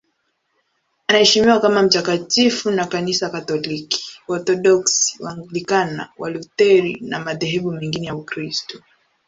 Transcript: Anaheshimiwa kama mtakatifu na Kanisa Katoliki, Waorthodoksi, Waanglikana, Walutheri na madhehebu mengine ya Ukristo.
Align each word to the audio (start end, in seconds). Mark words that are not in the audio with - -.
Anaheshimiwa 1.07 1.59
kama 1.59 1.83
mtakatifu 1.83 2.71
na 2.71 2.85
Kanisa 2.85 3.29
Katoliki, 3.29 4.03
Waorthodoksi, 4.27 5.23
Waanglikana, 5.23 6.09
Walutheri 6.17 6.97
na 7.01 7.19
madhehebu 7.19 7.71
mengine 7.71 8.07
ya 8.07 8.15
Ukristo. 8.15 8.79